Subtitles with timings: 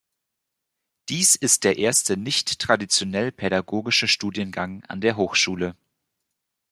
[1.09, 5.75] Dies ist der erste nicht traditionell pädagogische Studiengang an der Hochschule.